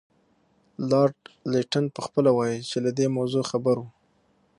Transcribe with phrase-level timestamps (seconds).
[0.89, 1.17] لارډ
[1.51, 3.89] لیټن پخپله وایي چې له دې موضوع خبر وو.